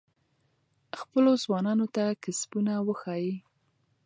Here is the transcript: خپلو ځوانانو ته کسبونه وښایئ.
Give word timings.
خپلو 0.99 1.31
ځوانانو 1.43 1.85
ته 1.95 2.03
کسبونه 2.23 2.73
وښایئ. 2.87 3.31